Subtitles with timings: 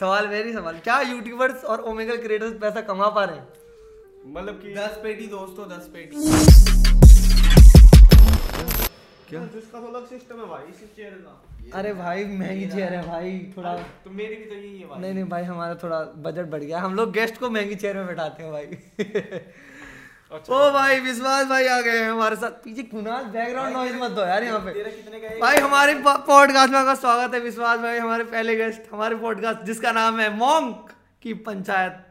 [0.00, 3.46] सवाल वेरी सवाल। क्या यूट्यूबर्स और ओमेगा क्रिएटर्स पैसा कमा पा रहे हैं?
[4.32, 6.16] मतलब कि दस पेटी दोस्तों दस पेटी।
[9.28, 9.40] क्या?
[9.54, 13.38] जिसका तो अलग सिस्टम है भाई इसी चेयर का। अरे भाई महँगी चेयर है भाई
[13.56, 13.74] थोड़ा
[14.04, 16.80] तो मेरी भी तो यही है भाई। नहीं नहीं भाई हमारा थोड़ा बजट बढ़ गया।
[16.80, 18.66] हम लोग गेस्ट को महँगी चेयर में बैठाते हैं भाई।
[20.36, 24.22] ओ भाई विश्वास भाई आ गए हैं हमारे साथ। पीछे कुनाल बैकग्राउंड नॉइज़ मत दो
[24.22, 25.40] यार यहाँ पे?
[25.40, 29.92] भाई हमारे पॉडकास्ट में आपका स्वागत है विश्वास भाई हमारे पहले गेस्ट हमारे पॉडकास्ट जिसका
[29.92, 30.90] नाम है मोंक
[31.22, 32.02] की पंचायत।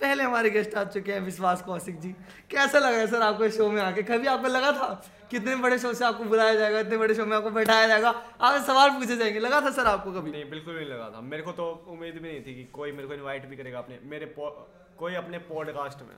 [0.00, 2.08] पहले हमारे गेस्ट आ चुके हैं विश्वास कौशिक जी।
[2.50, 4.02] कैसा लगा है सर आपको इस शो में आके?
[4.02, 4.88] कभी आपको लगा था?
[5.30, 8.08] कितने बड़े शो से आपको बुलाया जाएगा इतने बड़े शो में आपको बैठाया जाएगा?
[8.40, 10.30] आपसे सवाल पूछे जाएँगे। लगा था सर आपको कभी?
[10.30, 13.08] नहीं बिल्कुल नहीं लगा था। मेरे को तो उम्मीद भी नहीं थी कि कोई मेरे
[13.08, 16.16] को इनवाइट भी करेगा अपने मेरे कोई अपने पॉडकास्ट में।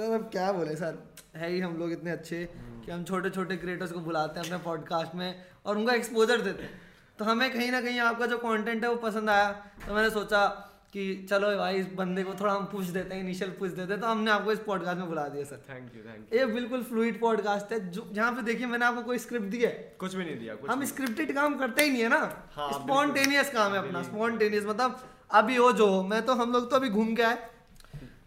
[0.00, 0.98] सर अब क्या बोले सर?
[1.36, 2.44] है ही हम लोग इतने अच्छे
[2.84, 6.62] कि हम छोटे छोटे क्रिएटर्स को बुलाते हैं अपने पॉडकास्ट में और उनका एक्सपोजर देते
[6.62, 6.80] हैं।
[7.18, 9.50] तो हमें कहीं ना कहीं आपका जो कंटेंट है वो पसंद आया।
[9.86, 10.46] तो मैंने सोचा
[10.92, 14.00] कि चलो भाई इस बंदे को थोड़ा हम पूछ देते हैं इनिशियल पूछ देते हैं
[14.00, 15.62] तो हमने आपको इस पॉडकास्ट में बुला दिया sir.
[15.68, 19.02] Thank you thank you ये बिल्कुल फ्लूइड पॉडकास्ट है। जो जहाँ पे देखिए मैंने आपको
[19.02, 22.02] कोई स्क्रिप्ट दी है। कुछ भी नहीं दिया कुछ हम स्क्रिप्टेड काम करते ही नहीं
[22.02, 26.34] है ना। हाँ, स्पॉन्टेनियस काम है अपना स्पॉन्टेनियस मतलब अभी हो जो हो। मैं तो
[26.34, 27.49] हम लोग तो अभी घूम के आए।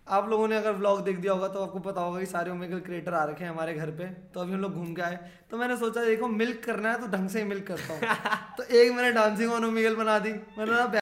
[0.07, 2.79] आप लोगों ने अगर व्लॉग देख दिया होगा तो आपको पता होगा कि सारे ओमेगल
[2.79, 5.19] क्रिएटर आ रखे हैं हमारे घर पे। तो अभी हम लोग घूम के आए।
[5.51, 8.63] तो मैंने सोचा देखो मिल्क करना है तो ढंग से ही मिल्क करता हूँ। तो
[8.63, 10.99] एक मैंने डांसिंग ऑन ओमेगल बना दी। मैंने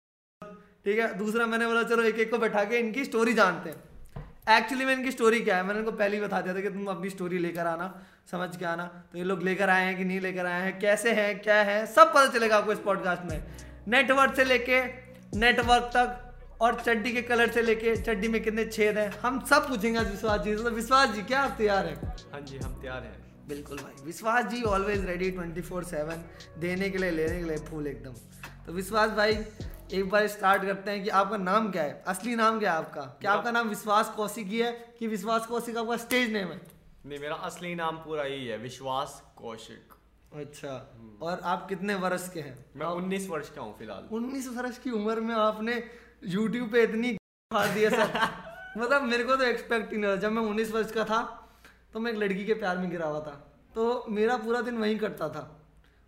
[0.86, 1.18] ठीक है?
[1.18, 4.94] दूसरा मैंने बोला चलो एक एक को बैठा के इनकी स्टोरी जानते हैं। एक्चुअली में
[4.94, 5.64] इनकी स्टोरी क्या है?
[5.64, 8.66] मैंने इनको पहले ही बता दिया था कि तुम अपनी स्टोरी लेकर आना समझ के
[8.66, 11.62] आना। तो ये लोग लेकर आए हैं कि नहीं लेकर आए हैं कैसे हैं क्या
[11.62, 13.44] है सब पता चलेगा आपको इस पॉडकास्ट में।
[13.88, 14.84] नेटवर्क से लेके
[15.38, 16.31] नेटवर्क तक
[16.62, 19.10] और चड्डी के कलर से लेके चड्डी में कितने छेद हैं?
[19.20, 22.16] हम सब पूछेंगे विश्वास जी तो विश्वास जी क्या आप तैयार हैं?
[22.34, 26.24] हाँ जी हम तैयार हैं। बिल्कुल भाई। Vishwas ji always ready twenty four seven
[26.60, 28.14] देने के लिए लेने के लिए फूल एकदम।
[28.66, 29.38] तो विश्वास भाई
[29.94, 32.04] एक बार स्टार्ट करते हैं कि आपका नाम क्या है?
[32.08, 33.02] असली नाम क्या है आपका?
[33.22, 36.62] क्या आपका नाम विश्वास कौशिक ही है कि विश्वास कौशिक आपका स्टेज नेम है?
[37.06, 39.94] नहीं मेरा असली नाम पूरा यही है विश्वास कौशिक।
[40.36, 40.76] अच्छा
[41.22, 42.66] और आप कितने वर्ष के हैं?
[42.76, 45.74] मैं 19 वर्ष का हूँ फ़िलहाल। उन्नीस वर्ष की उम्र में आपने
[46.24, 47.14] यूट्यूब पे इतनी
[47.52, 48.12] फाड़ दी है सर
[48.78, 51.22] मतलब मेरे को तो एक्सपेक्ट ही नहीं था। जब मैं उन्नीस वर्ष का था
[51.94, 53.34] तो मैं एक लड़की के प्यार में गिरा हुआ था।
[53.76, 55.42] तो मेरा पूरा दिन वहीं कटता था।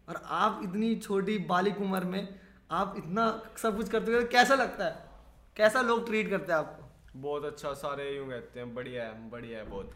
[0.10, 2.28] और आप इतनी छोटी बालिक उम्र में
[2.72, 3.26] आप इतना
[3.58, 4.96] सब कुछ करते हुए कैसा लगता है?
[5.58, 6.83] कैसा लोग ट्रीट करते हैं आपको?
[7.16, 9.92] बहुत अच्छा सारे यूँ कहते हैं बढ़िया है बढ़िया है बहुत।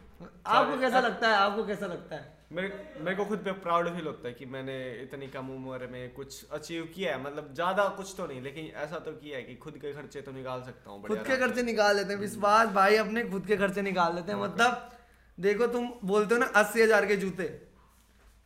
[0.46, 2.36] आपको कैसा लगता है आपको कैसा लगता है?
[2.52, 2.68] मेरे
[3.00, 6.50] मेरे को खुद पे प्राउड फील होता है कि मैंने इतनी कम उम्र में कुछ
[6.50, 9.78] अचीव किया है। मतलब ज़्यादा कुछ तो नहीं लेकिन ऐसा तो किया है कि खुद
[9.78, 13.24] के खर्चे तो निकाल सकता हूँ खुद के खर्चे निकाल लेते हैं विश्वास भाई अपने
[13.26, 14.90] खुद के खर्चे निकाल लेते हैं। मतलब
[15.38, 17.44] देखो तुम बोलते हो ना अस्सी हज़ार के जूते।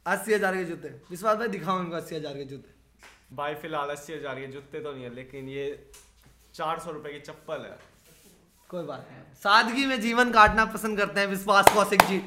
[0.07, 2.75] अस्सी हज़ार के जूते। विश्वास भाई दिखाओ इनको अस्सी हज़ार के जूते।
[3.37, 5.67] भाई फ़िलहाल अस्सी हज़ार के जूते तो नहीं है लेकिन ये
[6.55, 7.79] चार सौ रुपए की चप्पल है।
[8.73, 12.23] कोई बात नहीं। सादगी में जीवन काटना पसंद करते हैं विश्वास कौशिक जी।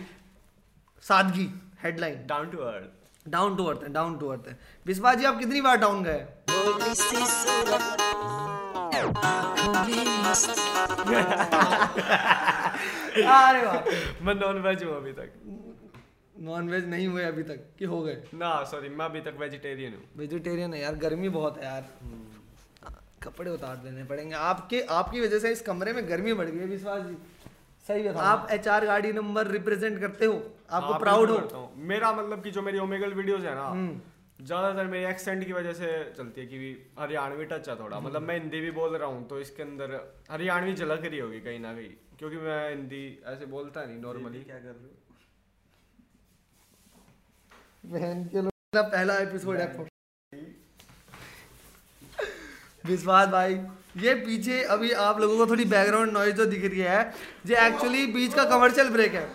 [1.03, 1.49] सादगी
[1.83, 5.39] headline down to earth down to earth है डाउन टू अर्थ है। विश्वास जी आप
[5.39, 6.15] कितनी बार डाउन गए?
[13.15, 15.31] अरे वाह। मैं नॉन वेज हूँ अभी तक।
[16.35, 18.15] नॉन वेज नहीं हुए अभी तक कि हो गए?
[18.33, 21.83] ना सॉरी मैं अभी तक वेजिटेरियन हूँ। वेजिटेरियन है यार गर्मी बहुत है यार।
[23.23, 26.65] कपड़े उतार देने पड़ेंगे। आपके आपकी वजह से इस कमरे में गर्मी बढ़ गई है
[26.67, 27.15] विश्वास जी।
[27.85, 30.33] सही बता आप एच आर गाड़ी नंबर रिप्रेजेंट करते हो
[30.69, 34.01] आपको हाँ, प्राउड हो। मेरा मतलब कि जो मेरी ओमेगल वीडियोस है ना हम्म।
[34.41, 36.57] ज़्यादातर मेरे एक्सेंट की वजह से चलती है कि
[36.99, 39.93] हरियाणवी टच है थोड़ा। मतलब मैं हिंदी भी बोल रहा हूँ तो इसके अंदर
[40.31, 41.89] हरियाणवी झलक रही होगी कहीं ना कहीं
[42.19, 44.89] क्योंकि मैं हिंदी ऐसे बोलता नहीं नॉर्मली क्या कर रहे हो?
[47.89, 49.67] बहन के लोग मेरा पहला एपिसोड है।
[52.85, 53.59] विश्वास भाई,
[53.97, 57.01] ये पीछे अभी आप लोगों को थोड़ी बैकग्राउंड नॉइज़ जो दिख रही है,
[57.47, 59.27] ये एक्चुअली बीच का कमर्शियल ब्रेक है।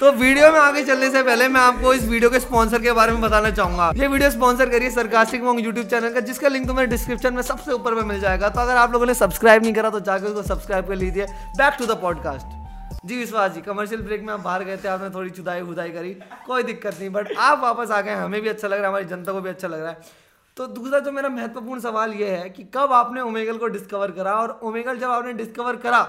[0.00, 3.12] तो वीडियो में आगे चलने से पहले मैं आपको इस वीडियो के स्पॉन्सर के बारे
[3.12, 6.88] में बताना चाहूँगा। ये वीडियो स्पॉन्सर करिए सरकास्टिक मोंग यूट्यूब चैनल का, जिसका लिंक तुम्हें
[6.90, 9.90] डिस्क्रिप्शन में सबसे ऊपर में मिल जाएगा। तो अगर आप लोगों ने सब्सक्राइब नहीं करा
[9.90, 11.26] तो जाकर उसको सब्सक्राइब कर लीजिए।
[11.58, 12.56] बैक टू द पॉडकास्ट
[13.06, 16.14] जी विश्वास जी कमर्शियल ब्रेक में आप बाहर गए थे, आपने थोड़ी चुदाई उदाई करी,
[16.46, 19.04] कोई दिक्कत नहीं। बट आप वापस आ गए हमें भी अच्छा लग रहा है, हमारी
[19.06, 20.26] जनता को भी अच्छा लग रहा है।
[20.58, 24.32] तो दूसरा जो मेरा महत्वपूर्ण सवाल ये है कि कब आपने ओमेगल को डिस्कवर करा
[24.34, 26.02] और ओमेगल जब आपने डिस्कवर करा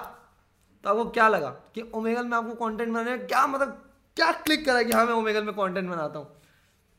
[0.84, 3.86] तो आपको क्या लगा कि ओमेगल में आपको कंटेंट बनाने में क्या मतलब
[4.18, 6.28] क्या क्लिक करा कि हाँ मैं ओमेगल में कंटेंट बनाता हूँ?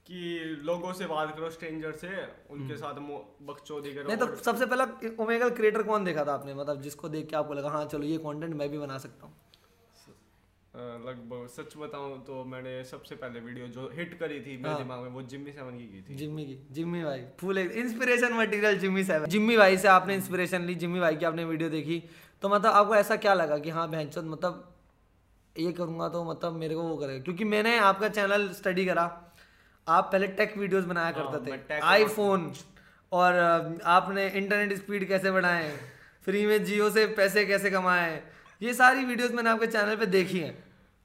[0.06, 2.08] कि लोगों से बात करो स्ट्रेंजर से
[2.50, 2.94] उनके साथ
[3.48, 4.86] बकचोदी करो नहीं तो सबसे पहला
[5.20, 6.54] ओमेगल क्रिएटर कौन देखा था आपने?
[6.54, 9.34] मतलब जिसको देख के आपको लगा हाँ चलो ये कंटेंट मैं भी बना सकता हूँ।
[10.74, 15.00] लगभग सच बताऊँ तो मैंने सबसे पहले वीडियो जो हिट करी थी मेरे हाँ। दिमाग
[15.00, 19.04] में वो जिम्मी सेवन की की थी। जिम्मी की। जिम्मी भाई full inspiration material Jimmy
[19.04, 22.02] seven Jimmy भाई से आपने इंस्पिरेशन ली जिम्मी भाई की आपने वीडियो देखी।
[22.42, 24.66] तो मतलब आपको ऐसा क्या लगा कि हाँ बहन मतलब
[25.56, 27.22] ये करूँगा तो मतलब मेरे को वो करेगा?
[27.24, 29.04] क्योंकि मैंने आपका चैनल स्टडी करा।
[29.86, 32.52] आप पहले टेक वीडियोस बनाया हाँ, करते थे आईफोन
[33.12, 33.34] और
[33.84, 35.70] आपने इंटरनेट स्पीड कैसे बढ़ाए?
[36.24, 38.22] फ्री में जियो से पैसे कैसे कमाए?
[38.60, 40.54] ये सारी वीडियोस मैंने आपके चैनल पे देखी हैं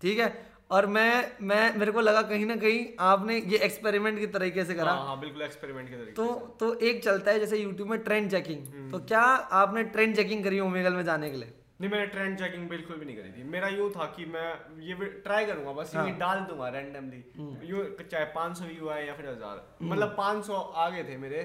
[0.02, 0.34] ठीक है?
[0.72, 4.76] और मैं मैं मेरे को लगा कहीं ना कहीं आपने ये एक्सपेरिमेंट की तरीके से
[4.76, 6.26] करा। हाँ हाँ बिल्कुल एक्सपेरिमेंट के तरीके तो
[6.60, 9.22] तो एक चलता है जैसे यूट्यूब में ट्रेंड चेकिंग हम्म। तो क्या
[9.60, 11.54] आपने ट्रेंड चेकिंग करी ओमेगल में जाने के लिए?
[11.82, 14.48] नहीं मैंने ट्रेंड चेकिंग बिल्कुल भी नहीं करी थी। मेरा यूँ था कि मैं
[14.82, 17.24] ये ट्राई करूँगा बस हाँ। ये। डाल दूँगा रैंडमली
[17.70, 21.44] यूँ चाहे 500 व्यू आए या फिर हज़ार। मतलब 500 आ गए थे मेरे।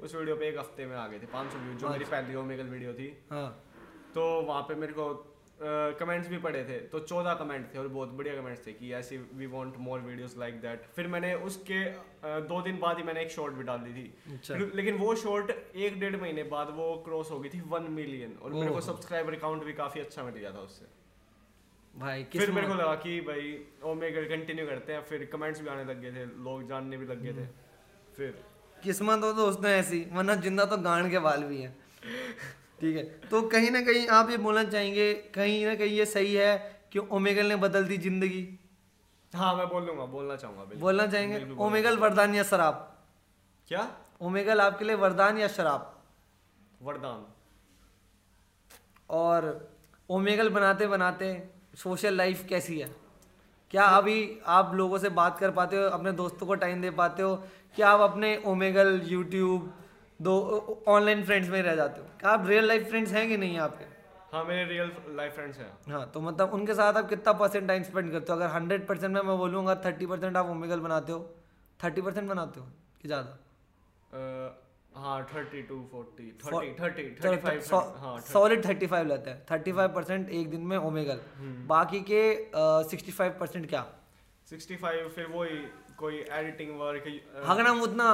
[0.00, 2.68] उस वीडियो पे एक हफ़्ते में आ गए थे 500 व्यू जो मेरी पहली ओमेगल
[2.68, 3.48] वीडियो थी। हाँ।
[4.14, 5.08] तो वहाँ पे मेरे को
[5.62, 9.16] कमेंट्स भी पड़े थे तो चौदह कमेंट थे और बहुत बढ़िया कमेंट्स थे कि ऐसे
[9.34, 11.82] we want more videos like that फिर मैंने उसके
[12.48, 15.50] दो दिन बाद ही मैंने एक शॉर्ट भी डाल दी थी। अच्छा। लेकिन वो शॉर्ट
[15.50, 19.34] एक डेढ़ महीने बाद वो क्रॉस हो गई थी वन मिलियन और मेरे को सब्सक्राइबर
[19.34, 20.86] अकाउंट भी काफ़ी अच्छा मिल गया था उससे।
[21.94, 25.84] भाई फिर मेरे को लगा कि भाई ओमेगा कंटिन्यू करते हैं फिर कमेंट्स भी आने
[25.84, 27.46] लग गए थे लोग जानने भी लग गए थे।
[28.16, 28.42] फिर
[28.76, 31.76] किस्मत हो तो उसने ऐसी वरना ज़िंदा तो गांड के बाल भी हैं।
[32.80, 33.02] ठीक है?
[33.30, 36.56] तो कहीं ना कहीं आप ये बोलना चाहेंगे कहीं ना कहीं ये सही है
[36.92, 38.46] कि ओमेगल ने बदल दी ज़िंदगी।
[39.32, 41.54] हाँ मैं बोल दूँगा बोलना चाहूँगा बोलना चाहेंगे?
[41.56, 42.86] ओमेगल वरदान या शराब?
[43.68, 43.90] क्या?
[44.20, 45.92] ओमेगल आपके लिए वरदान या शराब?
[46.82, 47.24] वरदान।
[49.10, 49.68] और
[50.08, 51.32] ओमेगल बनाते बनाते
[51.78, 52.90] सोशल लाइफ कैसी है?
[53.70, 57.22] क्या अभी आप लोगों से बात कर पाते हो अपने दोस्तों को टाइम दे पाते
[57.22, 57.34] हो?
[57.76, 59.72] क्या आप अपने ओमेगल यूट्यूब
[60.20, 63.58] दो ऑनलाइन फ्रेंड्स में रह जाते हो। क्या आप रियल लाइफ फ्रेंड्स हैं कि नहीं
[63.58, 63.84] आपके
[64.32, 67.82] हाँ मेरे रियल लाइफ फ्रेंड्स हैं। हाँ तो मतलब उनके साथ आप कितना परसेंट टाइम
[67.82, 68.38] स्पेंड करते हो?
[68.38, 71.18] अगर हंड्रेड परसेंट में मैं बोलूँगा थर्टी परसेंट आप ओमेगल बनाते हो
[71.80, 72.66] थर्टी परसेंट बनाते हो
[73.02, 73.38] कि ज़्यादा?
[74.96, 77.60] हाँ thirty to forty thirty thirty thirty five
[78.22, 81.20] solid thirty five लेते हैं थर्टी फाइव परसेंट एक दिन में ओमेगल
[81.68, 82.22] बाकी के
[82.90, 83.84] सिक्सटी फाइव परसेंट क्या?
[84.50, 85.58] सिक्सटी फाइव फिर वही
[86.00, 87.04] कोई एडिटिंग वर्क
[87.46, 88.12] हगना मुतना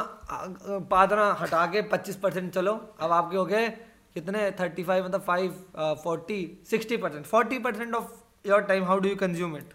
[0.90, 3.68] पादना हटा के पच्चीस परसेंट चलो। अब आपके हो गए
[4.14, 4.50] कितने?
[4.60, 6.40] थर्टी फाइव मतलब five forty
[6.70, 7.24] sixty percent.
[7.26, 8.12] Forty percent of
[8.46, 9.74] your time how do you consume it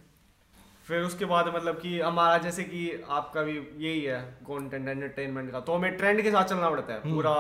[0.88, 2.80] फिर उसके बाद मतलब कि हमारा जैसे कि
[3.10, 7.00] आपका भी यही है कंटेंट एंटरटेनमेंट का। तो हमें ट्रेंड के साथ चलना पड़ता है।
[7.04, 7.34] पूरा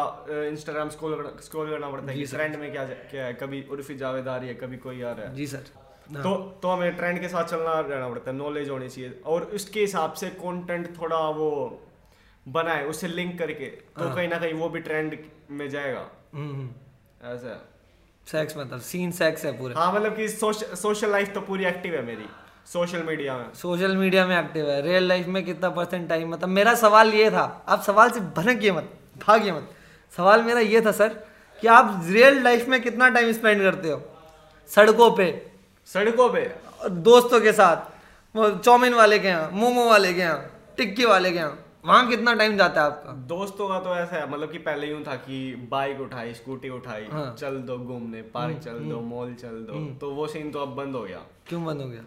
[0.47, 3.33] इंस्टाग्राम स्क्रॉल स्क्रॉल करना पड़ता है कि ट्रेंड में क्या क्या है?
[3.33, 5.65] कभी उर्फी जावेद आ रही है कभी कोई आ रहा है। जी सर।
[6.07, 9.80] तो तो हमें ट्रेंड के साथ चलना रहना पड़ता है नॉलेज होनी चाहिए। और उसके
[9.80, 11.50] हिसाब से कंटेंट थोड़ा वो
[12.45, 15.18] बनाए उससे लिंक करके तो कहीं ना कहीं वो भी ट्रेंड
[15.51, 16.06] में जाएगा।
[17.33, 17.57] ऐसा।
[18.27, 22.01] सेक्स मतलब सीन सेक्स है पूरे। हाँ मतलब कि सोशल लाइफ तो पूरी एक्टिव है
[22.06, 22.25] मेरी
[22.68, 26.50] सोशल मीडिया में। सोशल मीडिया में एक्टिव है। रियल लाइफ में कितना परसेंट टाइम मतलब
[26.50, 28.89] मेरा सवाल ये था आप सवाल से भनकिए मत
[29.27, 29.69] भागिए मत।
[30.13, 31.13] सवाल मेरा ये था सर
[31.62, 34.01] कि आप रियल लाइफ में कितना टाइम स्पेंड करते हो?
[34.71, 35.25] सड़कों पे
[35.88, 36.44] सड़कों पे।
[37.07, 41.57] दोस्तों के साथ चौमिन वाले के यहाँ मोमो वाले के यहाँ टिक्की वाले के यहाँ
[41.86, 43.12] वहाँ कितना टाइम जाता है आपका?
[43.28, 47.06] दोस्तों का तो ऐसा है मतलब कि पहले यूँ था कि बाइक उठाई स्कूटी उठाई
[47.12, 50.75] हाँ। चल दो घूमने पार्क चल दो मॉल चल दो तो वो सीन तो अब
[50.75, 52.01] बंद हो गया। क्यों बंद हो गया?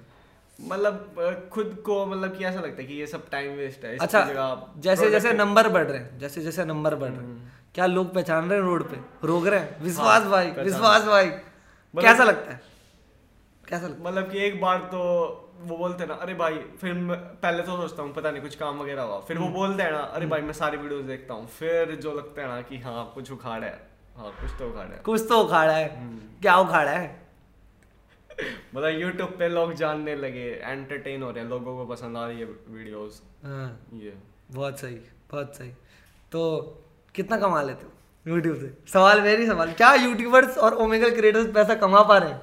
[0.59, 4.21] मतलब खुद को मतलब कि ऐसा लगता है कि ये सब टाइम वेस्ट है अच्छा
[4.79, 8.49] जैसे जैसे नंबर बढ़ रहे हैं जैसे जैसे नंबर बढ़ रहे हैं क्या लोग पहचान
[8.51, 8.97] रहे हैं रोड पे?
[9.27, 9.83] रोक रहे हैं?
[9.83, 11.27] विश्वास हाँ, भाई विश्वास भाई
[11.95, 12.61] कैसा लगता है?
[13.69, 15.01] कैसा लगता मतलब कि एक बार तो
[15.61, 16.95] वो बोलते हैं ना अरे भाई फिर
[17.43, 19.93] पहले तो सोचता हूँ पता नहीं कुछ काम वगैरह हुआ। फिर हम्म। वो बोलते हैं
[19.93, 23.13] ना अरे भाई मैं सारी वीडियोस देखता हूँ। फिर जो लगता है ना कि हाँ
[23.15, 26.91] कुछ उखाड़ा है। हाँ कुछ तो उखाड़ा है। कुछ तो उखाड़ा है। हम्म। क्या उखाड़ा
[26.91, 27.25] है?
[28.75, 32.41] मतलब यूट्यूब पे लोग जानने लगे एंटरटेन हो रहे हैं लोगों को पसंद आ रही
[32.41, 34.15] है वीडियोस। हाँ। ये।
[34.51, 34.95] बहुत सही
[35.31, 35.71] बहुत सही।
[36.33, 36.41] तो
[37.15, 37.93] कितना कमा लेते हो
[38.27, 38.73] यूट्यूब से?
[38.93, 42.41] सवाल वेरी सवाल। क्या यूट्यूबर्स और ओमेगल क्रिएटर्स पैसा कमा पा रहे हैं?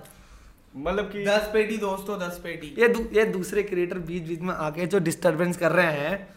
[0.76, 4.54] मतलब कि दस पेटी दोस्तों दस पेटी। ये दू, ये दूसरे क्रिएटर बीच बीच में
[4.54, 6.36] आके जो डिस्टरबेंस कर रहे हैं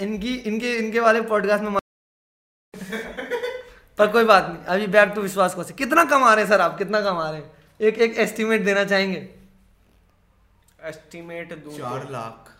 [0.00, 1.78] इनकी इनके इनके वाले पॉडकास्ट में
[3.98, 6.78] पर कोई बात नहीं अभी बैक टू विश्वास को कितना कमा रहे हैं सर आप?
[6.78, 7.50] कितना कमा रहे हैं?
[7.80, 9.28] एक एक एस्टिमेट देना चाहेंगे?
[10.82, 12.50] एस्टिमेट दूँ चार लाख।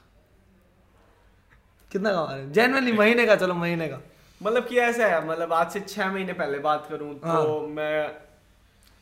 [1.92, 2.52] कितना कमा रहे हैं?
[2.52, 4.00] जेनवनली महीने का चलो महीने का।
[4.42, 8.23] मतलब कि ऐसा है मतलब आज से छह महीने पहले बात करूँ तो हाँ। मैं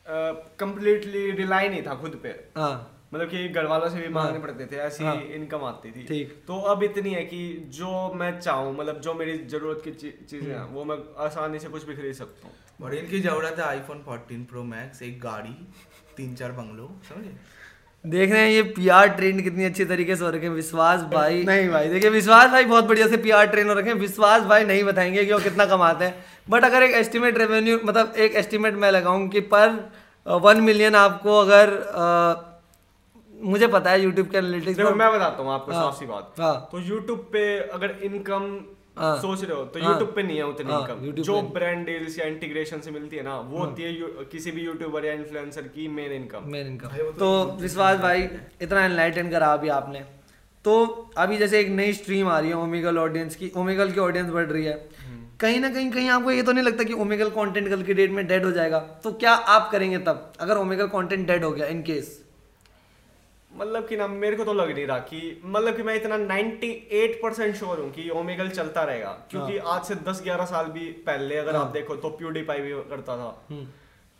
[0.05, 2.73] कंप्लीटली रिलाई नहीं था खुद पे हाँ
[3.13, 6.03] मतलब कि घर वालों से भी मांगने हाँ। पड़ते थे ऐसी हाँ। इनकम आती थी
[6.03, 7.41] ठीक। तो अब इतनी है कि
[7.71, 11.69] जो मैं चाहूँ मतलब जो मेरी ज़रूरत की चीज़ें हैं हम्म। वो मैं आसानी से
[11.69, 15.55] कुछ भी खरीद सकता हूँ और इनकी ज़रूरत है आईफोन 14 प्रो मैक्स एक गाड़ी
[16.17, 17.35] तीन चार बंगलो समझे
[18.05, 21.69] देख रहे हैं ये पीआर ट्रेंड कितनी अच्छी तरीके से हो रखे विश्वास भाई। नहीं
[21.69, 24.83] भाई देखिए विश्वास भाई बहुत बढ़िया से पीआर ट्रेन हो रखे हैं। विश्वास भाई नहीं
[24.83, 28.91] बताएँगे कि वो कितना कमाते हैं। बट अगर एक एस्टिमेट रेवेन्यू मतलब एक एस्टिमेट मैं
[28.91, 29.69] लगाऊँ कि पर
[30.27, 32.49] वन मिलियन आपको अगर अ,
[33.33, 36.69] मुझे पता है यूट्यूब के एनालिटिक्स मैं बताता हूँ आपको हाँ, साफ़ सी बात। हाँ।
[36.71, 38.43] तो YouTube पे अगर इनकम।
[38.97, 41.85] सोच रहे हो तो हाँ। YouTube पे नहीं है उतनी हाँ, इनकम जो हाँ। ब्रांड
[41.85, 43.93] डील्स या इंटीग्रेशन से मिलती है ना वो होती है
[44.31, 47.31] किसी भी यूट्यूबर या इन्फ्लुएंसर की मेन इनकम मेन इनकम तो
[47.61, 48.27] विश्वास भाई
[48.61, 50.03] इतना एनलाइटन करा अभी आपने।
[50.65, 50.73] तो
[51.17, 54.45] अभी जैसे एक नई स्ट्रीम आ रही है ओमेगल ऑडियंस की ओमेगल की ऑडियंस बढ़
[54.45, 54.73] रही है।
[55.39, 58.11] कहीं ना कहीं कहीं आपको ये तो नहीं लगता कि ओमेगल कंटेंट कल की डेट
[58.11, 61.67] में डेड हो जाएगा। तो क्या आप करेंगे तब अगर ओमेगल कंटेंट डेड हो गया
[61.67, 62.22] इन केस
[63.55, 67.21] मतलब कि ना मेरे को तो लग नहीं रहा कि मतलब कि मैं इतना 98
[67.23, 71.37] परसेंट श्योर हूँ कि ओमेगल चलता रहेगा क्योंकि हाँ। आज से 10-11 साल भी पहले
[71.37, 73.65] अगर आप देखो तो प्यूडीपाई भी करता था हम्म।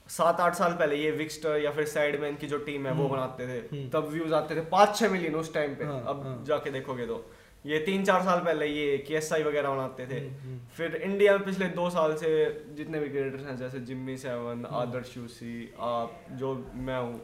[0.10, 3.16] सात आठ साल पहले ये विक्स्टर या फिर साइडमैन की जो टीम है वो हम्म।
[3.16, 6.44] बनाते थे तब व्यूज़ आते थे पाँच छह मिलियन उस टाइम पे हाँ, अब हाँ।
[6.48, 7.26] जाके देखोगे तो
[7.66, 11.38] ये तीन चार साल पहले ये के एस आई वगैरह बनाते थे हम्म, फिर इंडिया
[11.38, 12.30] में पिछले दो साल से
[12.76, 17.18] जितने भी क्रिएटर्स हैं जैसे Jimmy seven hmm. Adarsh UC आप जो मैं हूँ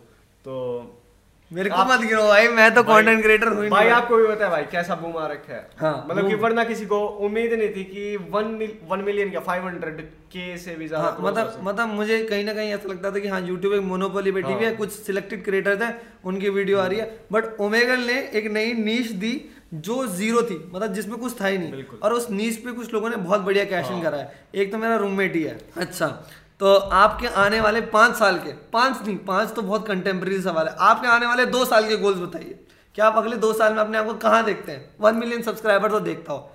[0.45, 0.55] तो
[1.51, 4.49] मेरे को मत गिरो भाई मैं तो कंटेंट क्रिएटर हुई भाई आपको भी पता है
[4.51, 7.83] भाई कैसा बूम आ रखा है। हाँ, मतलब कि वरना किसी को उम्मीद नहीं थी
[7.85, 10.01] कि वन वन मिलियन या फाइव हंड्रेड
[10.31, 13.27] के से भी ज़्यादा हाँ, मतलब मतलब मुझे कहीं ना कहीं ऐसा लगता था कि
[13.27, 16.85] हाँ यूट्यूब एक मोनोपोली बैठी हुई है हाँ। कुछ सिलेक्टेड क्रिएटर्स हैं उनकी वीडियो आ
[16.85, 19.33] रही है। बट ओमेगल ने एक नई नीश दी
[19.73, 23.09] जो ज़ीरो थी मतलब जिसमें कुछ था ही नहीं। और उस नीच पे कुछ लोगों
[23.09, 26.07] ने बहुत बढ़िया कैश इन हाँ। करा है। एक तो मेरा रूममेट ही है। अच्छा।
[26.59, 30.75] तो आपके आने वाले पाँच साल के पाँच नहीं पाँच तो बहुत कंटेम्प्रेरी सवाल है।
[30.79, 33.97] आपके आने वाले दो साल के गोल्स बताइए। कि आप अगले दो साल में अपने
[33.97, 34.95] आप को कहाँ देखते हैं?
[35.01, 36.51] वन मिलियन सब्सक्राइबर तो देखता हो।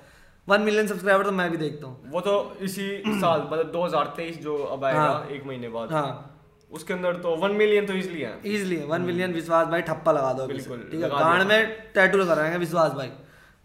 [0.49, 4.57] वन मिलियन सब्सक्राइबर तो मैं भी देखता हूँ। वो तो इसी साल मतलब 2023 जो
[4.65, 6.31] अब आएगा हाँ। एक महीने बाद। हाँ।
[6.71, 10.33] उसके अंदर तो वन मिलियन तो इजिली है। इजिली वन मिलियन विश्वास भाई ठप्पा लगा
[10.33, 11.09] दो बिल्कुल, ठीक है?
[11.09, 13.11] गांड में टैटू लगा रहेंगे विश्वास भाई।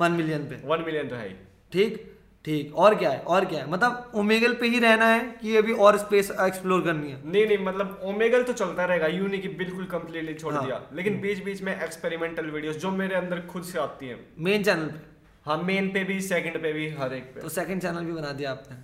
[0.01, 1.29] वन मिलियन पे। वन मिलियन तो है।
[1.71, 2.18] ठीक?
[2.45, 3.69] ठीक और क्या है और क्या है?
[3.69, 7.21] मतलब ओमेगल पे ही रहना है कि अभी और स्पेस एक्सप्लोर करनी है?
[7.31, 10.81] नहीं नहीं मतलब ओमेगल तो चलता रहेगा यू नहीं कि बिल्कुल कंप्लीटली छोड़ हाँ। दिया।
[10.93, 14.85] लेकिन बीच बीच में एक्सपेरिमेंटल वीडियोस जो मेरे अंदर खुद से आती हैं। मेन चैनल
[14.85, 14.99] पे?
[15.45, 18.31] हाँ मेन पे भी सेकंड पे भी हर एक पे। तो सेकंड चैनल भी बना
[18.31, 18.77] दिया आपने?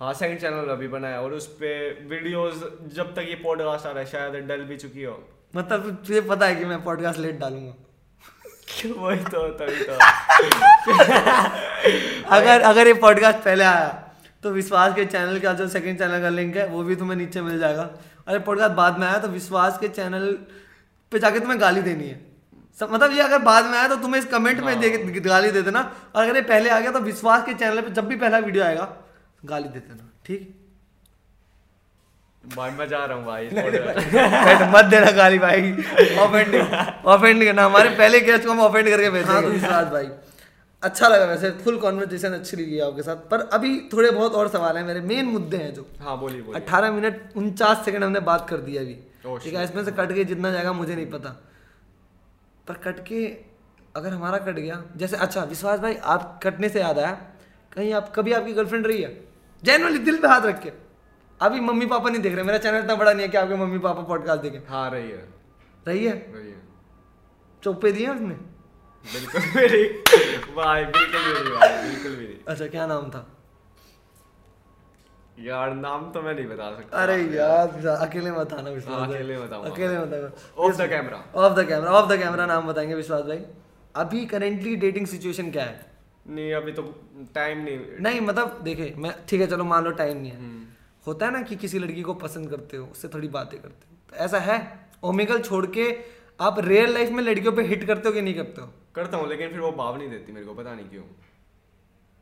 [0.00, 2.54] हाँ सेकंड चैनल अभी बनाया और उस पे वीडियोस
[2.94, 5.22] जब तक ये पॉडकास्ट आ रहा है शायद डल भी चुकी हो।
[5.56, 7.74] मतलब तुझे पता है कि मैं पॉडकास्ट लेट डालूँगा।
[8.82, 9.92] वही तो तभी तो
[12.30, 13.88] अगर अगर ये पॉडकास्ट पहले आया
[14.42, 17.40] तो विश्वास के चैनल का जो सेकंड चैनल का लिंक है वो भी तुम्हें नीचे
[17.42, 17.88] मिल जाएगा।
[18.26, 20.26] अगर पॉडकास्ट बाद में आया तो विश्वास के चैनल
[21.12, 22.20] पे जाके तुम्हें गाली देनी है।
[22.80, 24.90] सब मतलब ये अगर बाद में आया तो तुम्हें इस कमेंट में दे
[25.20, 25.80] गाली दे देना।
[26.16, 28.64] और अगर ये पहले आ गया तो विश्वास के चैनल पे जब भी पहला वीडियो
[28.64, 28.88] आएगा
[29.44, 30.63] गाली दे देना ठीक?
[32.46, 35.72] भाई मैं जा रहा हूँ भाई podcast। मत देना गाली भाई।
[36.18, 36.74] ऑफेंडिंग
[37.06, 40.08] ऑफेंड करना। हमारे पहले गेस्ट को हम ऑफेंड करके भेजेंगे विश्वास भाई।
[40.82, 44.76] अच्छा लगा वैसे फुल कॉन्वर्जेशन अच्छी लगी आपके साथ। पर अभी थोड़े बहुत और सवाल
[44.76, 48.48] हैं मेरे मेन मुद्दे हैं जो। हाँ बोलिए बोलिए। अट्ठारह मिनट उनचास सेकंड हमने बात
[48.48, 48.94] कर दी अभी।
[49.44, 51.30] ठीक है इसमें से कट के जितना जाएगा मुझे नहीं पता।
[52.66, 53.24] पर कट के
[53.96, 57.12] अगर हमारा कट गया जैसे अच्छा विश्वास भाई आप कटने से याद आया।
[57.72, 59.16] कहीं आप कभी आपकी गर्लफ्रेंड रही है?
[59.62, 60.83] जनरली दिल पे हाथ रख के।
[61.40, 63.78] अभी मम्मी पापा नहीं देख रहे मेरा चैनल इतना बड़ा नहीं है कि आपके मम्मी
[63.78, 65.28] पापा पॉडकास्ट देखें। हाँ रही है।
[65.88, 66.12] रही है?
[66.34, 66.62] रही है।
[67.62, 68.34] चौपे दिए उसने?
[69.04, 69.82] बिल्कुल मेरी
[70.54, 73.26] भाई बिल्कुल भी नहीं भाई बिल्कुल भी नहीं। अच्छा क्या नाम था?
[75.38, 79.16] यार नाम तो मैं नहीं बता सकता। अरे यार अकेले मत आना विश्वास हाँ, भाई।
[79.16, 79.34] अकेले।
[79.70, 83.44] अकेले मत off the camera off the camera off the camera नाम बताएँगे विश्वास भाई।
[83.96, 85.86] अभी करेंटली डेटिंग सिचुएशन क्या है?
[86.26, 86.82] नहीं अभी तो
[87.34, 90.73] टाइम नहीं। नहीं मतलब देखे मैं ठीक है चलो मान लो टाइम नहीं है। हम्म।
[91.06, 93.96] होता है ना कि किसी लड़की को पसंद करते हो उससे थोड़ी बातें करते हो।
[94.10, 94.58] तो ऐसा है?
[95.04, 95.86] ओमेगल छोड़ के
[96.40, 98.68] आप रियल लाइफ में लड़कियों पे हिट करते हो कि नहीं करते हो?
[98.94, 101.02] करता हूँ लेकिन फिर वो भाव नहीं देती मेरे को पता नहीं क्यों।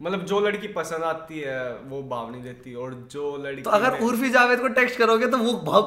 [0.00, 3.98] मतलब जो लड़की पसंद आती है वो भाव नहीं देती और जो लड़की तो अगर
[4.04, 5.82] उर्फी जावेद को टेक्स्ट करोगे तो वो भाव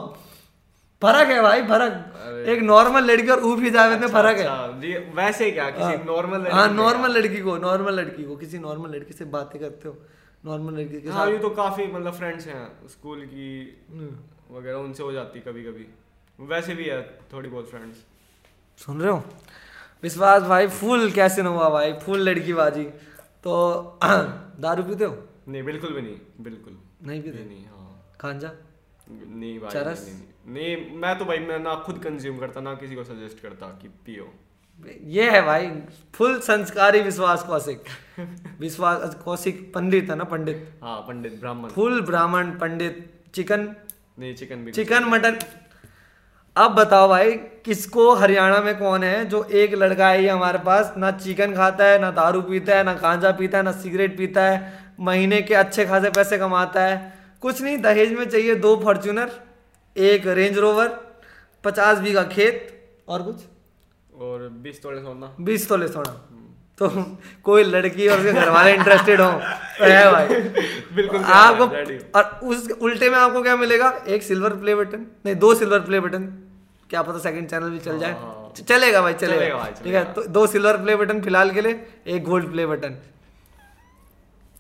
[1.01, 5.13] फ़र्क है भाई फ़र्क। एक नॉर्मल लड़की और उर्फी जावेद में अच्छा, फ़र्क है। अच्छा,
[5.15, 9.25] वैसे क्या किसी नॉर्मल हाँ नॉर्मल लड़की को नॉर्मल लड़की को किसी नॉर्मल लड़की से
[9.33, 9.97] बातें करते हो।
[10.45, 13.47] नॉर्मल लड़की के हाँ साथ। ये तो काफ़ी मतलब फ्रेंड्स हैं स्कूल की
[13.91, 15.85] हम्म। वगैरह उनसे हो जाती कभी कभी
[16.39, 17.01] वैसे भी है
[17.33, 18.03] थोड़ी बहुत फ्रेंड्स
[18.79, 19.23] सुन रहे हो?
[20.03, 22.83] विश्वास भाई फुल कैसे न हुआ भाई फुल लड़की बाजी
[23.43, 23.53] तो
[24.65, 25.17] दारू पीते हो?
[25.47, 27.43] नहीं बिल्कुल भी नहीं बिल्कुल। नहीं पीते?
[27.45, 28.51] नहीं हाँ। खांजा?
[29.09, 30.05] नहीं भाई चरस?
[30.05, 30.15] नहीं,
[30.53, 33.67] नहीं, नहीं। मैं तो भाई मैं ना खुद कंज्यूम करता ना किसी को सजेस्ट करता
[33.81, 34.31] कि पियो।
[35.08, 35.67] ये है भाई
[36.13, 37.84] फुल संस्कारी विश्वास कौशिक।
[38.60, 40.67] विश्वास कौशिक पंडित है ना पंडित?
[40.84, 42.98] हाँ पंडित ब्राह्मण। फुल ब्राह्मण पंडित
[43.36, 43.67] चिकन?
[44.20, 45.38] नहीं चिकन भी चिकन मटन?
[46.55, 47.32] अब बताओ भाई
[47.65, 51.86] किसको हरियाणा में कौन है जो एक लड़का है ये हमारे पास ना चिकन खाता
[51.86, 54.62] है ना दारू पीता है ना गांजा पीता है ना सिगरेट पीता है
[55.00, 57.13] महीने के अच्छे खासे पैसे कमाता है?
[57.41, 59.32] कुछ नहीं दहेज में चाहिए दो फॉर्च्यूनर
[59.96, 60.88] एक रेंज रोवर
[61.63, 63.44] पचास बीघा खेत और कुछ?
[64.19, 66.12] और बीस तोले सोना। बीस तोले सोना।
[66.79, 66.88] तो
[67.43, 70.27] कोई लड़की और उसके घर वाले इंटरेस्टेड हो तो है भाई।
[70.95, 71.65] बिल्कुल आपको
[72.17, 73.89] और उस उल्टे में आपको क्या मिलेगा?
[74.07, 76.25] एक सिल्वर प्ले बटन नहीं दो सिल्वर प्ले बटन
[76.89, 80.24] क्या पता सेकंड चैनल भी चल जाए। हाँ। चलेगा भाई चलेगा। चलेगा ठीक है तो
[80.29, 82.98] दो सिल्वर प्ले बटन फ़िलहाल के लिए एक गोल्ड प्ले बटन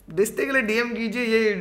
[0.07, 1.53] रिश्ते के लिए डीएम कीजिए ये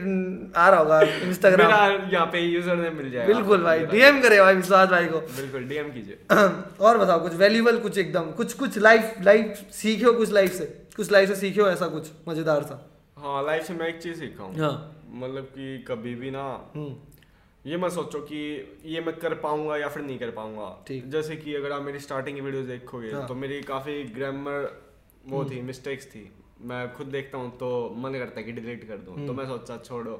[0.56, 4.54] आ रहा होगा इंस्टाग्राम यहाँ पे यूज़र नेम मिल जाएगा। बिल्कुल भाई डीएम करे भाई
[4.54, 6.18] विश्वास भाई को। बिल्कुल डीएम कीजिए।
[6.86, 10.64] और बताओ कुछ वैल्यूबल कुछ एकदम कुछ कुछ लाइफ लाइफ सीखे हो कुछ लाइफ से?
[10.96, 12.78] कुछ लाइफ से सीखे हो ऐसा कुछ मज़ेदार सा?
[13.18, 14.76] हाँ लाइफ से मैं एक चीज़ सीखा हूँ। हाँ।
[15.14, 16.44] मतलब कि कभी भी ना
[16.76, 16.94] हम्म।
[17.70, 18.38] ये मत सोचो कि
[18.84, 22.36] ये मैं कर पाऊँगा या फिर नहीं कर पाऊँगा। जैसे कि अगर आप मेरी स्टार्टिंग
[22.36, 24.72] की वीडियोस देखोगे हाँ। तो मेरी काफ़ी ग्रामर
[25.28, 26.30] वो थी मिस्टेक्स थी।
[26.64, 27.68] मैं खुद देखता हूँ तो
[27.98, 30.14] मन करता है कि डिलीट कर दूँ। तो मैं सोचा छोड़ो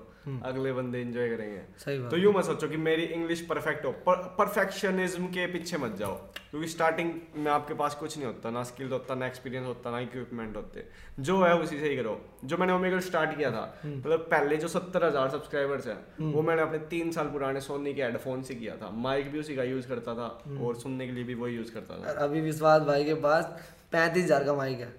[0.45, 5.27] अगले बंदे एंजॉय करेंगे। सही तो यूँ मत सोचो कि मेरी इंग्लिश परफेक्ट हो। परफेक्शनिज्म
[5.29, 6.15] के पीछे मत जाओ।
[6.51, 10.01] क्योंकि स्टार्टिंग में आपके पास कुछ नहीं होता ना स्किल होता ना एक्सपीरियंस होता ना
[10.01, 10.85] इक्विपमेंट होते।
[11.21, 14.69] जो है उसी से ही करो। जो मैंने ओमेगल स्टार्ट किया था मतलब पहले जो
[14.69, 18.77] सत्तर हज़ार सब्सक्राइबर्स हैं वो मैंने अपने तीन साल पुराने सोनी के हेडफोन से किया
[18.77, 20.29] था। माइक भी उसी का यूज़ करता था
[20.61, 23.45] और सुनने के लिए भी वही यूज़ करता था। अभी विश्वास भाई के पास
[23.93, 24.93] पैंतीस हज़ार का माइक है।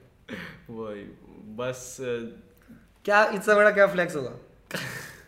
[0.70, 1.04] वही
[1.58, 1.98] बस
[3.06, 4.30] क्या इससे बड़ा क्या फ्लेक्स होगा?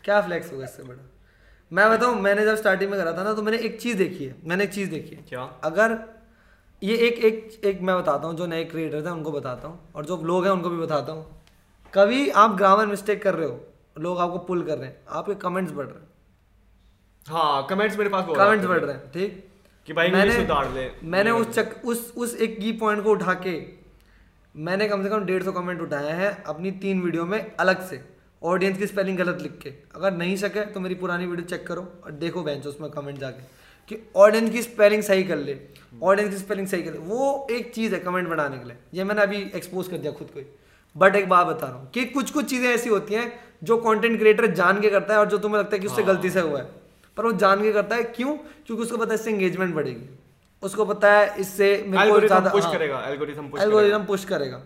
[0.04, 1.04] क्या फ्लेक्स होगा इससे बड़ा?
[1.72, 4.36] मैं बताऊँ मैंने जब स्टार्टिंग में करा था ना तो मैंने एक चीज़ देखी है
[4.46, 5.42] मैंने एक चीज़ देखी है। क्या?
[5.64, 5.98] अगर
[6.82, 10.06] ये एक एक एक मैं बताता हूँ जो नए क्रिएटर थे उनको बताता हूँ और
[10.06, 11.26] जो लोग हैं उनको भी बताता हूँ।
[11.94, 13.60] कभी आप ग्रामर मिस्टेक कर रहे हो
[14.00, 16.08] लोग आपको पुल कर रहे हैं आपके कमेंट्स बढ़ रहे हैं।
[17.26, 19.44] हाँ कमेंट्स मेरे पास कमेंट्स बढ़ रहे हैं ठीक?
[19.88, 23.34] कि भाई इंग्लिश सुधार ले मैंने उस चक उस उस एक की पॉइंट को उठा
[23.46, 23.54] के
[24.58, 28.00] मैंने कम से कम डेढ़ सौ कमेंट उठाए हैं अपनी तीन वीडियो में अलग से।
[28.42, 31.82] ऑडियंस की स्पेलिंग गलत लिख के। अगर नहीं सके तो मेरी पुरानी वीडियो चेक करो
[32.06, 33.44] और देखो बेंच उसमें कमेंट जाके
[33.90, 35.58] कि ऑडियंस की स्पेलिंग सही कर ले।
[36.04, 39.04] ऑडियंस की स्पेलिंग सही कर ले। वो एक चीज़ है कमेंट बनाने के लिए। ये
[39.04, 40.46] मैंने अभी एक्सपोज कर दिया खुद को ही।
[40.96, 43.32] बट एक बात बता रहा हूँ कि कुछ कुछ चीज़ें ऐसी होती हैं
[43.64, 46.30] जो कंटेंट क्रिएटर जान के करता है और जो तुम्हें लगता है कि उससे गलती
[46.30, 46.70] से हुआ है।
[47.18, 48.38] पर वो जान के करता है क्यों?
[48.66, 50.10] क्योंकि उसको पता है इससे एंगेजमेंट बढ़ेगी।
[50.64, 54.62] उसको पता है इससे मेरे को ज़्यादा पुश हाँ, करेगा एल्गोरिथम पुश एल्गोरिथम पुश करेगा।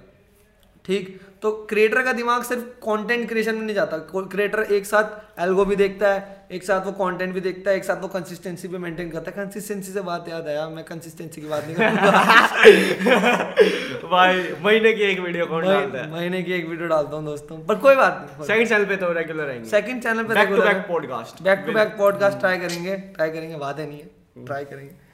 [0.86, 1.20] ठीक?
[1.42, 5.76] तो क्रिएटर का दिमाग सिर्फ़ कंटेंट क्रिएशन में नहीं जाता। क्रिएटर एक साथ एल्गो भी
[5.76, 9.10] देखता है एक साथ वो कंटेंट भी देखता है एक साथ वो कंसिस्टेंसी भी मेंटेन
[9.12, 12.12] करता है। कंसिस्टेंसी से बात याद आया मैं कंसिस्टेंसी की बात नहीं करूँगा।
[14.12, 16.12] भाई महीने की एक वीडियो कौन डालता है?
[16.12, 19.12] महीने की एक वीडियो डालता हूँ दोस्तों पर कोई बात नहीं सेकंड चैनल पे तो
[19.14, 22.98] रेगुलर रहेंगे। सेकंड चैनल पे back to back podcast back to back podcast try करेंगे
[23.16, 25.11] ट्राई करेंगे बातें नहीं है ट्राई करेंगे।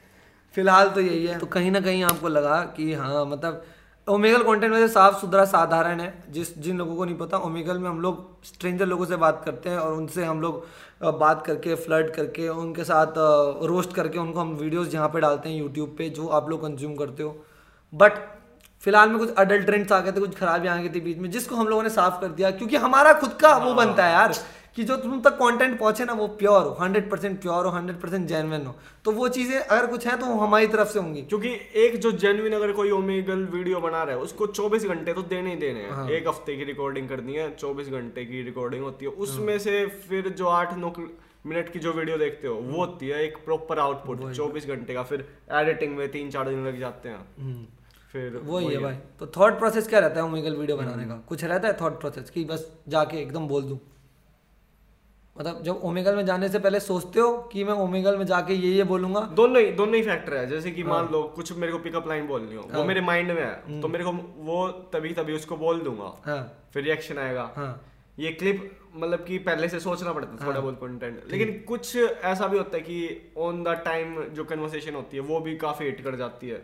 [0.54, 3.64] फ़िलहाल तो यही है। तो कहीं ना कहीं आपको लगा कि हाँ मतलब
[4.06, 7.88] ओमेगल कंटेंट में साफ़ सुथरा साधारण है। जिस जिन लोगों को नहीं पता ओमेगल में
[7.90, 10.66] हम लोग स्ट्रेंजर लोगों से बात करते हैं और उनसे हम लोग
[11.18, 13.18] बात करके फ्लर्ट करके उनके साथ
[13.66, 16.94] रोस्ट करके उनको हम वीडियोस जहाँ पे डालते हैं यूट्यूब पे जो आप लोग कंज्यूम
[16.96, 17.36] करते हो।
[17.92, 18.12] बट
[18.82, 21.30] फ़िलहाल में कुछ अडल्ट ट्रेंड्स आ गए थे कुछ खराबी आ गई थी बीच में
[21.30, 24.34] जिसको हम लोगों ने साफ़ कर दिया क्योंकि हमारा खुद का वो बनता है यार।
[24.78, 28.00] कि जो तुम तक कंटेंट पहुँचे ना वो प्योर हो हंड्रेड परसेंट प्योर हो हंड्रेड
[28.00, 31.22] परसेंट जेनविन हो। तो वो चीज़ें अगर कुछ है तो वो हमारी तरफ़ से होंगी।
[31.22, 35.22] क्योंकि एक जो जेन्युइन अगर कोई ओमेगल वीडियो बना रहा है उसको 24 घंटे तो
[35.24, 38.84] देने ही देने हैं। हाँ। एक हफ़्ते की रिकॉर्डिंग करनी है 24 घंटे की रिकॉर्डिंग
[38.84, 40.92] होती है। उसमें से फिर जो आठ नौ
[41.46, 45.02] मिनट की जो वीडियो देखते हो वो होती है एक प्रॉपर आउटपुट 24 घंटे का।
[45.02, 47.66] फिर एडिटिंग में तीन चार दिन लग जाते हैं।
[48.12, 51.22] फिर वो ही है। भाई। तो थॉट प्रोसेस क्या रहता है ओमेगल वीडियो बनाने का?
[51.28, 53.78] कुछ रहता है थॉट प्रोसेस कि बस जाके एकदम बोल दूँ?
[55.38, 58.72] मतलब जब ओमेगल में जाने से पहले सोचते हो कि मैं ओमेगल में जाके ये
[58.72, 59.20] ये बोलूँगा?
[59.32, 62.08] दोनों ही दोनों ही फैक्टर है। जैसे कि हाँ। मान लो कुछ मेरे को पिकअप
[62.08, 64.12] लाइन बोलनी हो वो मेरे माइंड में हम्म। है तो मेरे को
[64.44, 66.40] वो तभी तभी उसको बोल दूँगा। हाँ।
[66.72, 67.70] फिर रिएक्शन आएगा। हाँ।
[68.18, 72.46] ये क्लिप मतलब कि पहले से सोचना पड़ता है थोड़ा बहुत कंटेंट लेकिन कुछ ऐसा
[72.46, 76.00] भी होता है कि ऑन द टाइम जो कन्वर्सेशन होती है वो भी काफ़ी हिट
[76.04, 76.60] कर जाती है।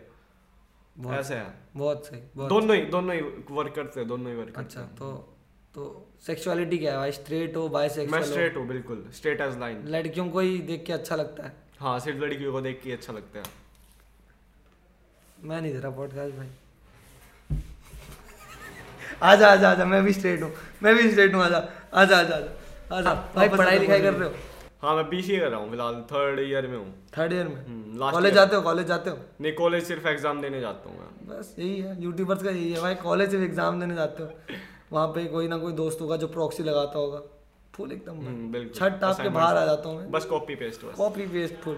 [1.19, 4.81] ऐसे है। बहुत सही दोनों ही दोनों ही वर्क करते हैं दोनों ही वर्क अच्छा
[4.99, 5.07] तो
[5.75, 5.85] तो
[6.25, 6.97] सेक्सुअलिटी क्या है?
[6.97, 10.83] भाई स्ट्रेट हो बाय मैं स्ट्रेट हूँ बिल्कुल स्ट्रेट एज लाइन लड़कियों को ही देख
[10.85, 13.45] के अच्छा लगता है। हाँ सिर्फ़ लड़कियों को देख के अच्छा लगता है।
[15.41, 16.49] मैं नहीं दे रहा पॉडकास्ट भाई।
[19.23, 20.51] आजा आजा आजा मैं भी स्ट्रेट हूँ
[20.83, 21.57] मैं भी स्ट्रेट हूँ आजा
[21.93, 24.35] आजा आजा आजा। आजा भाई पढ़ाई लिखाई कर रहे हो?
[24.81, 28.11] हाँ मैं बीसीए कर रहा हूँ फ़िलहाल थर्ड ईयर में हूँ। थर्ड ईयर हम्म, में
[28.11, 29.17] कॉलेज जाते हो कॉलेज जाते हो?
[29.41, 32.81] नहीं कॉलेज सिर्फ़ एग्ज़ाम देने जाता हूँ मैं। बस यही है यूट्यूबर्स का यही है
[32.81, 34.29] भाई कॉलेज से एग्ज़ाम देने जाते हो।
[34.91, 37.21] वहाँ पे कोई ना कोई दोस्त होगा जो प्रॉक्सी लगाता होगा।
[37.75, 41.25] फुल एकदम हम्म, छठ टाप के बाहर आ जाता हूँ मैं। बस copy paste copy
[41.27, 41.77] paste full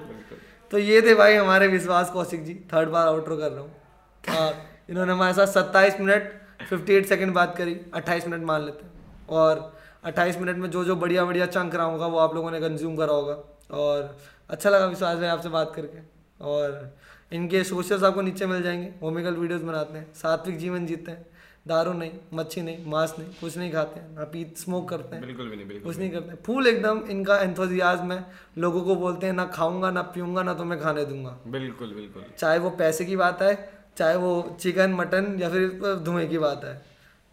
[0.72, 4.54] तो ये थे भाई हमारे विश्वास कौशिक जी। थर्ड बार आउटरो कर रहा हूँ।
[4.89, 6.32] इन्होंने हमारे साथ सत्ताईस मिनट
[6.70, 10.84] फिफ्टी एट सेकेंड बात करी। अट्ठाईस मिनट मान लेते हैं। और अट्ठाईस मिनट में जो
[10.86, 13.38] जो बढ़िया बढ़िया चंक रहा होगा वो आप लोगों ने कंज्यूम करा होगा।
[13.78, 14.17] और
[14.50, 16.00] अच्छा लगा विश्वास भाई आपसे बात करके।
[16.43, 16.96] और
[17.32, 21.26] इनके सोशल्स आपको नीचे मिल जाएँगे। होमिकल वीडियोस बनाते हैं। सात्विक जीवन जीते हैं।
[21.67, 25.25] दारू नहीं मच्छी नहीं मांस नहीं कुछ नहीं खाते हैं ना पी स्मोक करते हैं।
[25.25, 28.25] बिल्कुल भी नहीं बिल्कुल कुछ नहीं करते। हैं फुल एकदम इनका एंथोजियाज्म है।
[28.58, 32.60] लोगों को बोलते हैं ना खाऊँगा ना पीऊँगा ना तुम्हें खाने दूँगा। बिल्कुल बिल्कुल। चाहे
[32.60, 33.53] वो पैसे की बात है
[33.97, 36.73] चाहे वो चिकन मटन या फिर धुएँ की बात है।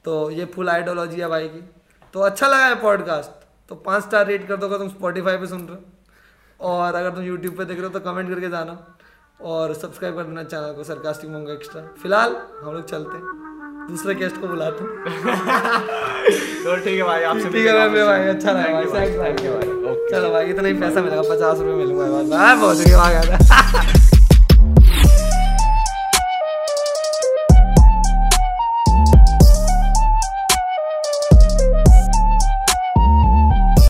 [0.05, 1.61] तो ये फुल आइडियोलॉजी है भाई की।
[2.15, 5.47] तो अच्छा लगा है पॉडकास्ट तो पाँच स्टार रेट कर दो अगर तुम स्पॉटीफाई पे
[5.47, 8.77] सुन रहे हो। और अगर तुम यूट्यूब पे देख रहे हो तो कमेंट करके जाना।
[9.41, 14.15] और सब्सक्राइब कर देना चैनल को सरकास्टिक मोंगा एक्स्ट्रा फ़िलहाल हम लोग चलते हैं। दूसरे
[14.15, 14.91] गेस्ट को बुलाते हैं।
[16.65, 19.95] तो ठीक है भाई आपसे ठीक है भाई भाई अच्छा रहा भाई थैंक यू भाई।
[20.11, 22.55] चलो भाई इतना ही पैसा मिलेगा पचास रुपये मिलूँगा बहुत भाई